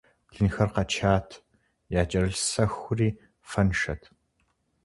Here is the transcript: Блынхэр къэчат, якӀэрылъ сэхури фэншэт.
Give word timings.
Блынхэр 0.29 0.69
къэчат, 0.75 1.29
якӀэрылъ 2.01 2.37
сэхури 2.51 3.09
фэншэт. 3.49 4.01